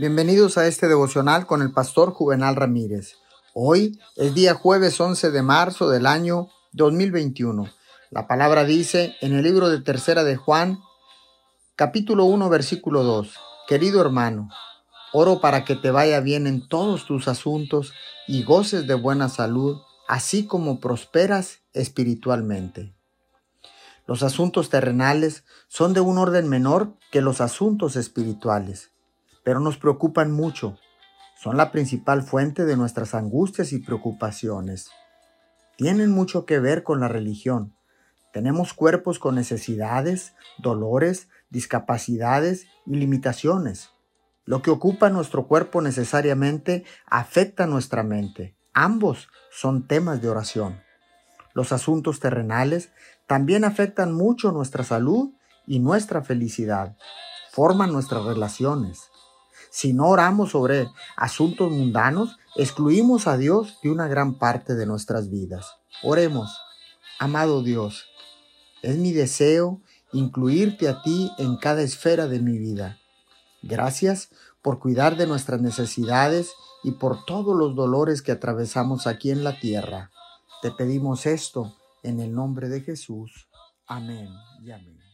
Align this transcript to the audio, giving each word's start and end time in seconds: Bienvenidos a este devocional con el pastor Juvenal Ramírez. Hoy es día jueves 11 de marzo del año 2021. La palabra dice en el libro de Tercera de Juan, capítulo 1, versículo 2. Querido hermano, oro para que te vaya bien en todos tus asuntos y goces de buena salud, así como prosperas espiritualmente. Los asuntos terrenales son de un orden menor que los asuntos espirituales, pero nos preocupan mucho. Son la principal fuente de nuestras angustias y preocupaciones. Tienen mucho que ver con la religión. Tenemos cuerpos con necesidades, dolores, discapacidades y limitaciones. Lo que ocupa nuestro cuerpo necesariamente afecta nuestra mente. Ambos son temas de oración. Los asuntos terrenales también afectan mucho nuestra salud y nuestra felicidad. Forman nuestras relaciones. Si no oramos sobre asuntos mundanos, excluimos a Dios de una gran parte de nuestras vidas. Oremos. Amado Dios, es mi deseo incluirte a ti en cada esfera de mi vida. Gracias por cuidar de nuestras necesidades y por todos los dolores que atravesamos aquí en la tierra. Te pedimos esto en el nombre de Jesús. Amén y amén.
Bienvenidos 0.00 0.56
a 0.56 0.66
este 0.66 0.88
devocional 0.88 1.46
con 1.46 1.60
el 1.60 1.72
pastor 1.72 2.12
Juvenal 2.12 2.56
Ramírez. 2.56 3.18
Hoy 3.52 4.00
es 4.16 4.32
día 4.32 4.54
jueves 4.54 4.98
11 4.98 5.30
de 5.30 5.42
marzo 5.42 5.90
del 5.90 6.06
año 6.06 6.48
2021. 6.72 7.70
La 8.08 8.26
palabra 8.26 8.64
dice 8.64 9.14
en 9.20 9.34
el 9.34 9.42
libro 9.42 9.68
de 9.68 9.82
Tercera 9.82 10.24
de 10.24 10.36
Juan, 10.36 10.78
capítulo 11.76 12.24
1, 12.24 12.48
versículo 12.48 13.02
2. 13.02 13.34
Querido 13.68 14.00
hermano, 14.00 14.48
oro 15.12 15.42
para 15.42 15.66
que 15.66 15.76
te 15.76 15.90
vaya 15.90 16.20
bien 16.20 16.46
en 16.46 16.66
todos 16.66 17.04
tus 17.04 17.28
asuntos 17.28 17.92
y 18.26 18.42
goces 18.42 18.86
de 18.86 18.94
buena 18.94 19.28
salud, 19.28 19.82
así 20.08 20.46
como 20.46 20.80
prosperas 20.80 21.58
espiritualmente. 21.74 22.94
Los 24.06 24.22
asuntos 24.22 24.70
terrenales 24.70 25.44
son 25.68 25.92
de 25.92 26.00
un 26.00 26.16
orden 26.16 26.48
menor 26.48 26.94
que 27.12 27.20
los 27.20 27.42
asuntos 27.42 27.96
espirituales, 27.96 28.92
pero 29.42 29.60
nos 29.60 29.78
preocupan 29.78 30.32
mucho. 30.32 30.78
Son 31.36 31.56
la 31.56 31.72
principal 31.72 32.22
fuente 32.22 32.64
de 32.64 32.76
nuestras 32.76 33.14
angustias 33.14 33.72
y 33.72 33.78
preocupaciones. 33.78 34.90
Tienen 35.76 36.10
mucho 36.10 36.44
que 36.44 36.58
ver 36.58 36.82
con 36.82 37.00
la 37.00 37.08
religión. 37.08 37.74
Tenemos 38.32 38.74
cuerpos 38.74 39.18
con 39.18 39.34
necesidades, 39.34 40.34
dolores, 40.58 41.28
discapacidades 41.48 42.66
y 42.86 42.96
limitaciones. 42.96 43.90
Lo 44.44 44.62
que 44.62 44.70
ocupa 44.70 45.10
nuestro 45.10 45.46
cuerpo 45.46 45.80
necesariamente 45.80 46.84
afecta 47.06 47.66
nuestra 47.66 48.02
mente. 48.02 48.54
Ambos 48.72 49.28
son 49.50 49.86
temas 49.86 50.20
de 50.20 50.28
oración. 50.28 50.80
Los 51.54 51.72
asuntos 51.72 52.20
terrenales 52.20 52.92
también 53.26 53.64
afectan 53.64 54.12
mucho 54.12 54.52
nuestra 54.52 54.84
salud 54.84 55.30
y 55.66 55.78
nuestra 55.78 56.22
felicidad. 56.22 56.96
Forman 57.52 57.92
nuestras 57.92 58.24
relaciones. 58.24 59.10
Si 59.70 59.92
no 59.92 60.08
oramos 60.08 60.50
sobre 60.50 60.88
asuntos 61.16 61.70
mundanos, 61.70 62.36
excluimos 62.56 63.26
a 63.26 63.36
Dios 63.36 63.78
de 63.82 63.90
una 63.90 64.08
gran 64.08 64.34
parte 64.34 64.74
de 64.74 64.86
nuestras 64.86 65.30
vidas. 65.30 65.76
Oremos. 66.02 66.58
Amado 67.18 67.62
Dios, 67.62 68.06
es 68.82 68.96
mi 68.96 69.12
deseo 69.12 69.82
incluirte 70.12 70.88
a 70.88 71.02
ti 71.02 71.30
en 71.38 71.56
cada 71.56 71.82
esfera 71.82 72.26
de 72.26 72.40
mi 72.40 72.58
vida. 72.58 72.98
Gracias 73.62 74.30
por 74.62 74.78
cuidar 74.78 75.16
de 75.16 75.26
nuestras 75.26 75.60
necesidades 75.60 76.52
y 76.82 76.92
por 76.92 77.24
todos 77.24 77.56
los 77.56 77.74
dolores 77.74 78.22
que 78.22 78.32
atravesamos 78.32 79.06
aquí 79.06 79.30
en 79.30 79.44
la 79.44 79.58
tierra. 79.60 80.10
Te 80.62 80.70
pedimos 80.70 81.26
esto 81.26 81.76
en 82.02 82.20
el 82.20 82.34
nombre 82.34 82.68
de 82.68 82.80
Jesús. 82.80 83.48
Amén 83.86 84.28
y 84.62 84.70
amén. 84.70 85.09